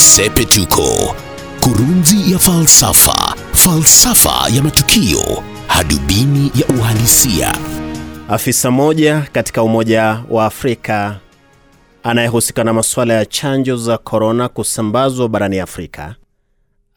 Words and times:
Sepetuko, 0.00 1.14
kurunzi 1.60 2.32
ya 2.32 2.38
falsafa, 2.38 3.34
falsafa 3.52 4.48
ya 4.56 4.62
matukio, 4.62 5.42
hadubini 5.66 6.52
ya 6.54 6.66
uhalisia. 6.78 7.54
Afisa 8.28 8.70
moja 8.70 9.28
katika 9.32 9.62
Umoja 9.62 10.24
wa 10.30 10.44
Afrika 10.46 11.20
anayehusika 12.02 12.64
na 12.64 12.72
masuala 12.72 13.14
ya 13.14 13.26
chanjo 13.26 13.76
za 13.76 13.98
korona 13.98 14.48
kusambazwa 14.48 15.28
barani 15.28 15.58
Afrika 15.58 16.14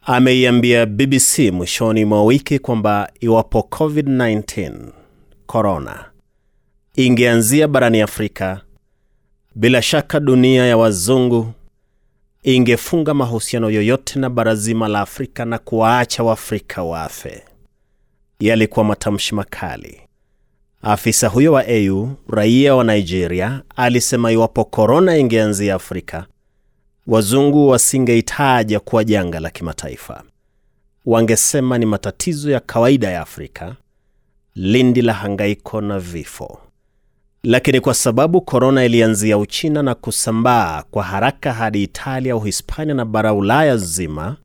ameiambia 0.02 0.86
BBC 0.86 1.38
mwishoni 1.52 2.04
mwa 2.04 2.24
wiki 2.24 2.58
kwamba 2.58 3.10
iwapo 3.20 3.58
COVID-19 3.70 4.72
korona 5.46 6.04
ingeanzia 6.96 7.68
barani 7.68 8.00
Afrika, 8.00 8.60
bila 9.54 9.82
shaka 9.82 10.20
dunia 10.20 10.66
ya 10.66 10.76
wazungu 10.76 11.52
ingefunga 12.44 13.14
mahusiano 13.14 13.70
yoyote 13.70 14.18
na 14.18 14.30
bara 14.30 14.54
zima 14.54 14.88
la 14.88 15.00
Afrika 15.00 15.44
na 15.44 15.58
kuwaacha 15.58 16.22
Waafrika 16.22 16.82
wafe. 16.82 17.42
Yalikuwa 18.40 18.84
matamshi 18.84 19.34
makali. 19.34 20.00
Afisa 20.82 21.28
huyo 21.28 21.52
wa 21.52 21.64
AU, 21.68 22.08
raia 22.28 22.74
wa 22.74 22.84
Nigeria, 22.84 23.62
alisema 23.76 24.32
iwapo 24.32 24.64
korona 24.64 25.16
ingeanzia 25.16 25.74
Afrika, 25.74 26.26
wazungu 27.06 27.68
wasingeitaja 27.68 28.80
kuwa 28.80 29.04
janga 29.04 29.40
la 29.40 29.50
kimataifa. 29.50 30.22
Wangesema 31.06 31.78
ni 31.78 31.86
matatizo 31.86 32.50
ya 32.50 32.60
kawaida 32.60 33.10
ya 33.10 33.20
Afrika, 33.20 33.76
lindi 34.54 35.02
la 35.02 35.12
hangaiko 35.12 35.80
na 35.80 35.98
vifo. 35.98 36.60
Lakini 37.44 37.80
kwa 37.80 37.94
sababu 37.94 38.40
korona 38.40 38.84
ilianzia 38.84 39.38
Uchina 39.38 39.82
na 39.82 39.94
kusambaa 39.94 40.82
kwa 40.90 41.04
haraka 41.04 41.52
hadi 41.52 41.82
Italia, 41.82 42.36
Uhispania 42.36 42.94
na 42.94 43.04
bara 43.04 43.34
Ulaya 43.34 43.76
zima, 43.76 44.36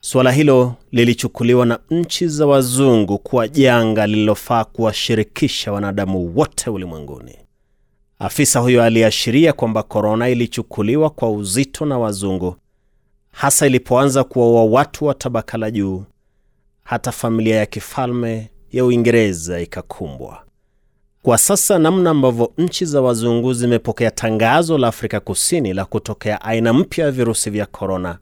suala 0.00 0.32
hilo 0.32 0.74
lilichukuliwa 0.92 1.66
na 1.66 1.78
nchi 1.90 2.28
za 2.28 2.46
wazungu 2.46 3.18
kuwa 3.18 3.48
janga 3.48 4.06
lililofaa 4.06 4.64
kuwashirikisha 4.64 5.72
wanadamu 5.72 6.32
wote 6.36 6.70
ulimwenguni. 6.70 7.36
Afisa 8.18 8.60
huyo 8.60 8.82
aliashiria 8.82 9.52
kwamba 9.52 9.82
korona 9.82 10.28
ilichukuliwa 10.28 11.10
kwa 11.10 11.30
uzito 11.30 11.84
na 11.86 11.98
wazungu, 11.98 12.56
hasa 13.32 13.66
ilipoanza 13.66 14.24
kuwaua 14.24 14.64
watu 14.64 15.04
wa 15.04 15.14
tabaka 15.14 15.58
la 15.58 15.70
juu. 15.70 16.04
Hata 16.84 17.12
familia 17.12 17.56
ya 17.56 17.66
kifalme 17.66 18.50
ya 18.72 18.84
Uingereza 18.84 19.60
ikakumbwa. 19.60 20.42
Kwa 21.22 21.38
sasa 21.38 21.78
namna 21.78 22.10
ambavyo 22.10 22.52
nchi 22.58 22.84
za 22.84 23.00
wazungu 23.02 23.52
zimepokea 23.52 24.10
tangazo 24.10 24.78
la 24.78 24.88
Afrika 24.88 25.20
Kusini 25.20 25.72
la 25.74 25.84
kutokea 25.84 26.40
aina 26.42 26.72
mpya 26.72 27.04
ya 27.04 27.10
virusi 27.10 27.50
vya 27.50 27.66
korona 27.66 28.18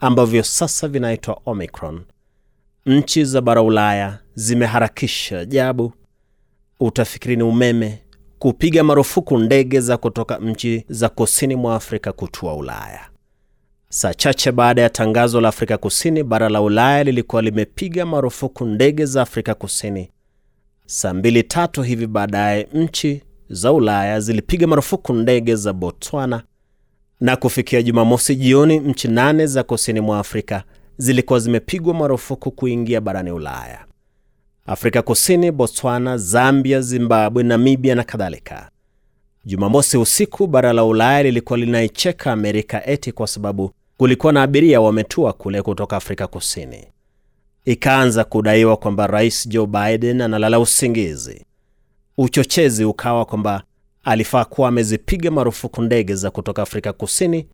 ambavyo 0.00 0.42
sasa 0.42 0.88
vinaitwa 0.88 1.40
Omicron, 1.46 2.00
nchi 2.86 3.24
za 3.24 3.40
bara 3.40 3.62
Ulaya 3.62 4.18
zimeharakisha 4.34 5.44
jabu, 5.44 5.92
Utafikiri 6.82 7.36
ni 7.36 7.42
umeme 7.42 8.02
kupiga 8.38 8.84
marufuku 8.84 9.38
ndege 9.38 9.80
za 9.80 9.96
kutoka 9.96 10.38
nchi 10.38 10.84
za 10.88 11.08
kusini 11.08 11.56
mwa 11.56 11.74
Afrika 11.74 12.12
kutua 12.12 12.54
Ulaya. 12.56 13.00
Saa 13.88 14.14
chache 14.14 14.52
baada 14.52 14.82
ya 14.82 14.90
tangazo 14.90 15.40
la 15.40 15.48
Afrika 15.48 15.78
Kusini, 15.78 16.22
bara 16.22 16.48
la 16.48 16.60
Ulaya 16.62 17.04
lilikuwa 17.04 17.42
limepiga 17.42 18.06
marufuku 18.06 18.64
ndege 18.64 19.06
za 19.06 19.22
Afrika 19.22 19.54
Kusini. 19.54 20.10
Saa 20.92 21.14
mbili 21.14 21.42
tatu 21.42 21.82
hivi 21.82 22.06
baadaye 22.06 22.68
nchi 22.74 23.22
za 23.50 23.72
Ulaya 23.72 24.20
zilipiga 24.20 24.66
marufuku 24.66 25.12
ndege 25.12 25.56
za 25.56 25.72
Botswana, 25.72 26.42
na 27.20 27.36
kufikia 27.36 27.82
Jumamosi 27.82 28.36
jioni 28.36 28.78
nchi 28.78 29.08
nane 29.08 29.46
za 29.46 29.62
kusini 29.62 30.00
mwa 30.00 30.18
Afrika 30.18 30.62
zilikuwa 30.96 31.38
zimepigwa 31.38 31.94
marufuku 31.94 32.50
kuingia 32.50 33.00
barani 33.00 33.30
Ulaya: 33.30 33.84
Afrika 34.66 35.02
Kusini, 35.02 35.50
Botswana, 35.52 36.18
Zambia, 36.18 36.80
Zimbabwe, 36.80 37.42
Namibia 37.42 37.94
na 37.94 38.04
kadhalika. 38.04 38.70
Jumamosi 39.44 39.98
usiku 39.98 40.46
bara 40.46 40.72
la 40.72 40.84
Ulaya 40.84 41.22
lilikuwa 41.22 41.58
linaicheka 41.58 42.32
Amerika 42.32 42.86
eti 42.86 43.12
kwa 43.12 43.26
sababu 43.26 43.70
kulikuwa 43.96 44.32
na 44.32 44.42
abiria 44.42 44.80
wametua 44.80 45.32
kule 45.32 45.62
kutoka 45.62 45.96
Afrika 45.96 46.26
Kusini. 46.26 46.86
Ikaanza 47.64 48.24
kudaiwa 48.24 48.76
kwamba 48.76 49.06
Rais 49.06 49.48
Joe 49.48 49.66
Biden 49.66 50.20
analala 50.20 50.60
usingizi. 50.60 51.44
Uchochezi 52.18 52.84
ukawa 52.84 53.24
kwamba 53.24 53.62
alifaa 54.04 54.44
kuwa 54.44 54.68
amezipiga 54.68 55.30
marufuku 55.30 55.82
ndege 55.82 56.14
za 56.14 56.30
kutoka 56.30 56.62
Afrika 56.62 56.92
Kusini 56.92 57.46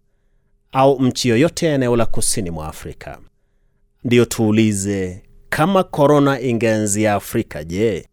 au 0.72 1.02
nchi 1.02 1.28
yoyote 1.28 1.66
ya 1.66 1.74
eneo 1.74 1.96
la 1.96 2.06
kusini 2.06 2.50
mwa 2.50 2.68
Afrika. 2.68 3.18
Ndiyo 4.04 4.24
tuulize, 4.24 5.22
kama 5.48 5.82
korona 5.84 6.40
ingeanzia 6.40 7.14
Afrika, 7.14 7.64
je? 7.64 8.08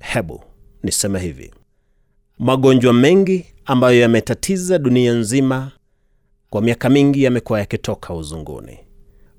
Hebu 0.00 0.42
niseme 0.82 1.20
hivi, 1.20 1.54
magonjwa 2.38 2.92
mengi 2.92 3.46
ambayo 3.64 4.00
yametatiza 4.00 4.78
dunia 4.78 5.12
nzima 5.12 5.72
kwa 6.50 6.62
miaka 6.62 6.88
mingi 6.88 7.22
yamekuwa 7.22 7.58
yakitoka 7.58 8.14
uzunguni. 8.14 8.78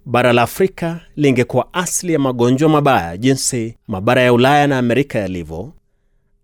Bara 0.05 0.33
la 0.33 0.41
Afrika 0.41 1.01
lingekuwa 1.15 1.73
asili 1.73 2.13
ya 2.13 2.19
magonjwa 2.19 2.69
mabaya 2.69 3.17
jinsi 3.17 3.77
mabara 3.87 4.21
ya 4.21 4.33
Ulaya 4.33 4.67
na 4.67 4.77
Amerika 4.77 5.19
yalivyo, 5.19 5.73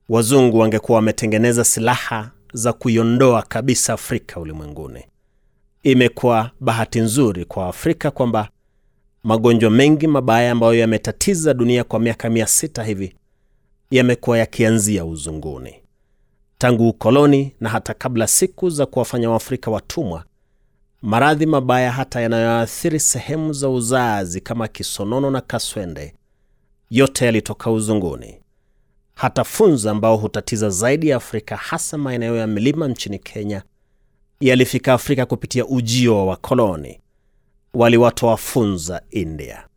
wazungu 0.09 0.59
wangekuwa 0.59 0.95
wametengeneza 0.95 1.63
silaha 1.63 2.31
za 2.53 2.73
kuiondoa 2.73 3.41
kabisa 3.41 3.93
Afrika 3.93 4.39
ulimwenguni. 4.39 5.03
Imekuwa 5.83 6.51
bahati 6.59 6.99
nzuri 6.99 7.45
kwa 7.45 7.67
Afrika 7.67 8.11
kwamba 8.11 8.49
magonjwa 9.23 9.71
mengi 9.71 10.07
mabaya 10.07 10.51
ambayo 10.51 10.73
yametatiza 10.73 11.53
dunia 11.53 11.83
kwa 11.83 11.99
miaka 11.99 12.29
mia 12.29 12.47
sita 12.47 12.83
hivi 12.83 13.15
yamekuwa 13.91 14.37
yakianzia 14.37 15.05
uzunguni. 15.05 15.75
Tangu 16.57 16.89
ukoloni 16.89 17.55
na 17.59 17.69
hata 17.69 17.93
kabla 17.93 18.27
siku 18.27 18.69
za 18.69 18.85
kuwafanya 18.85 19.29
Waafrika 19.29 19.71
watumwa, 19.71 20.23
maradhi 21.01 21.45
mabaya 21.45 21.91
hata 21.91 22.21
yanayoathiri 22.21 22.99
sehemu 22.99 23.53
za 23.53 23.69
uzazi 23.69 24.41
kama 24.41 24.67
kisonono 24.67 25.31
na 25.31 25.41
kaswende 25.41 26.13
yote 26.89 27.25
yalitoka 27.25 27.71
uzunguni. 27.71 28.37
Hata 29.15 29.43
funza 29.43 29.91
ambao 29.91 30.17
hutatiza 30.17 30.69
zaidi 30.69 31.07
ya 31.09 31.17
Afrika, 31.17 31.55
hasa 31.55 31.97
maeneo 31.97 32.35
ya 32.35 32.47
milima 32.47 32.87
nchini 32.87 33.19
Kenya, 33.19 33.63
yalifika 34.39 34.93
Afrika 34.93 35.25
kupitia 35.25 35.65
ujio 35.65 36.15
wa 36.17 36.25
wakoloni. 36.25 36.99
Waliwatoa 37.73 38.37
funza 38.37 39.01
India. 39.11 39.67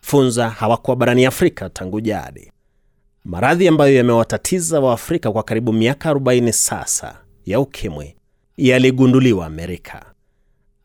Funza 0.00 0.50
hawakuwa 0.50 0.96
barani 0.96 1.26
Afrika 1.26 1.70
tangu 1.70 2.00
jadi. 2.00 2.52
Maradhi 3.24 3.68
ambayo 3.68 3.94
yamewatatiza 3.96 4.80
Waafrika 4.80 5.32
kwa 5.32 5.42
karibu 5.42 5.72
miaka 5.72 6.12
40 6.12 6.52
sasa 6.52 7.20
ya 7.46 7.60
ukimwi 7.60 8.16
yaligunduliwa 8.56 9.46
Amerika. 9.46 10.11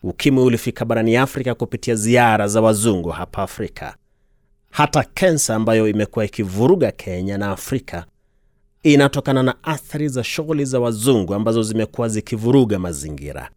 Ukimwi 0.09 0.43
ulifika 0.43 0.85
barani 0.85 1.17
Afrika 1.17 1.55
kupitia 1.55 1.95
ziara 1.95 2.47
za 2.47 2.61
wazungu 2.61 3.09
hapa 3.09 3.43
Afrika. 3.43 3.95
Hata 4.71 5.03
kensa 5.03 5.55
ambayo 5.55 5.87
imekuwa 5.87 6.25
ikivuruga 6.25 6.91
Kenya 6.91 7.37
na 7.37 7.51
Afrika 7.51 8.05
inatokana 8.83 9.43
na 9.43 9.63
athari 9.63 10.07
za 10.07 10.23
shughuli 10.23 10.65
za 10.65 10.79
wazungu 10.79 11.33
ambazo 11.33 11.63
zimekuwa 11.63 12.09
zikivuruga 12.09 12.79
mazingira. 12.79 13.49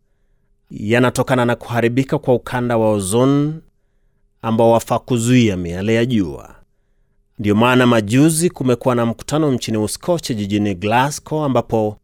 Yanatokana 0.70 1.44
na 1.44 1.56
kuharibika 1.56 2.18
kwa 2.18 2.34
ukanda 2.34 2.76
wa 2.78 2.90
ozoni 2.92 3.54
ambao 4.42 4.70
wafaa 4.70 4.98
kuzuia 4.98 5.56
miale 5.56 5.94
ya 5.94 6.04
jua. 6.06 6.54
Ndiyo 7.38 7.54
maana 7.54 7.86
majuzi 7.86 8.50
kumekuwa 8.50 8.94
na 8.94 9.06
mkutano 9.06 9.52
nchini 9.52 9.78
Uskochi, 9.78 10.34
jijini 10.34 10.74
Glasgow, 10.74 11.44
ambapo 11.44 11.96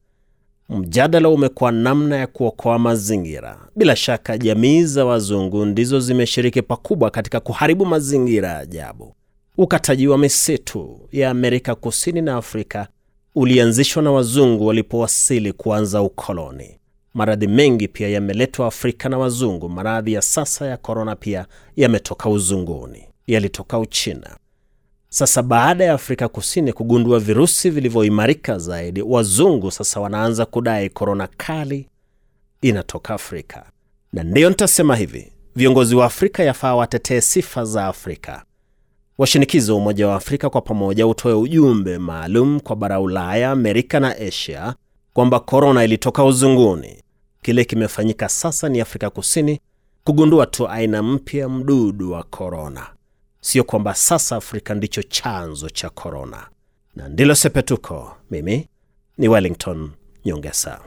mjadala 0.68 1.28
umekuwa 1.28 1.72
namna 1.72 2.16
ya 2.16 2.26
kuokoa 2.26 2.78
mazingira. 2.78 3.58
Bila 3.76 3.96
shaka 3.96 4.38
jamii 4.38 4.82
za 4.84 5.04
wazungu 5.04 5.64
ndizo 5.64 6.00
zimeshiriki 6.00 6.62
pakubwa 6.62 7.10
katika 7.10 7.40
kuharibu 7.40 7.86
mazingira 7.86 8.48
ya 8.48 8.58
ajabu. 8.58 9.14
Ukataji 9.58 10.08
wa 10.08 10.18
misitu 10.18 11.08
ya 11.12 11.30
Amerika 11.30 11.74
Kusini 11.74 12.22
na 12.22 12.36
Afrika 12.36 12.88
ulianzishwa 13.34 14.02
na 14.02 14.10
wazungu 14.12 14.66
walipowasili 14.66 15.52
kuanza 15.52 16.02
ukoloni. 16.02 16.78
Maradhi 17.14 17.46
mengi 17.46 17.88
pia 17.88 18.08
yameletwa 18.08 18.66
Afrika 18.66 19.08
na 19.08 19.18
wazungu. 19.18 19.68
Maradhi 19.68 20.12
ya 20.12 20.22
sasa 20.22 20.66
ya 20.66 20.76
korona 20.76 21.16
pia 21.16 21.46
yametoka 21.76 22.28
uzunguni, 22.28 23.04
yalitoka 23.26 23.78
Uchina. 23.78 24.36
Sasa 25.08 25.42
baada 25.42 25.84
ya 25.84 25.94
Afrika 25.94 26.28
Kusini 26.28 26.72
kugundua 26.72 27.18
virusi 27.20 27.70
vilivyoimarika 27.70 28.58
zaidi, 28.58 29.02
wazungu 29.02 29.70
sasa 29.70 30.00
wanaanza 30.00 30.46
kudai 30.46 30.90
korona 30.90 31.28
kali 31.36 31.88
inatoka 32.62 33.14
Afrika. 33.14 33.64
Na 34.12 34.22
ndiyo 34.24 34.48
nitasema 34.48 34.96
hivi, 34.96 35.32
viongozi 35.56 35.94
wa 35.94 36.06
Afrika 36.06 36.42
yafaa 36.42 36.74
watetee 36.74 37.20
sifa 37.20 37.64
za 37.64 37.86
Afrika, 37.86 38.44
washinikize 39.18 39.72
Umoja 39.72 40.08
wa 40.08 40.14
Afrika 40.16 40.50
kwa 40.50 40.60
pamoja 40.60 41.06
utoe 41.06 41.32
ujumbe 41.32 41.98
maalum 41.98 42.60
kwa 42.60 42.76
bara 42.76 43.00
Ulaya, 43.00 43.50
Amerika 43.50 44.00
na 44.00 44.16
Asia 44.16 44.74
kwamba 45.12 45.40
korona 45.40 45.84
ilitoka 45.84 46.24
uzunguni. 46.24 47.02
Kile 47.42 47.64
kimefanyika 47.64 48.28
sasa 48.28 48.68
ni 48.68 48.80
Afrika 48.80 49.10
Kusini 49.10 49.60
kugundua 50.04 50.46
tu 50.46 50.68
aina 50.68 51.02
mpya 51.02 51.48
mdudu 51.48 52.12
wa 52.12 52.22
korona. 52.22 52.86
Sio 53.46 53.64
kwamba 53.64 53.94
sasa 53.94 54.36
Afrika 54.36 54.74
ndicho 54.74 55.02
chanzo 55.02 55.70
cha 55.70 55.90
korona. 55.90 56.46
Na 56.96 57.08
ndilo 57.08 57.34
Sepetuko. 57.34 58.16
Mimi 58.30 58.68
ni 59.18 59.28
Wellington 59.28 59.90
Nyongesa. 60.24 60.80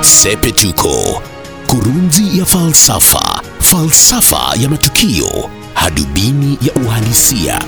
Sepetuko, 0.00 1.22
kurunzi 1.66 2.38
ya 2.38 2.44
falsafa, 2.44 3.42
falsafa 3.60 4.54
ya 4.62 4.68
matukio, 4.68 5.50
hadubini 5.74 6.58
ya 6.62 6.74
uhalisia. 6.86 7.62